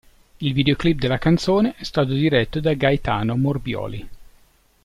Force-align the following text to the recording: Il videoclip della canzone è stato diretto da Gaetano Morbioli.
Il 0.37 0.53
videoclip 0.53 0.97
della 0.97 1.19
canzone 1.19 1.75
è 1.77 1.83
stato 1.83 2.13
diretto 2.13 2.59
da 2.59 2.73
Gaetano 2.73 3.37
Morbioli. 3.37 4.09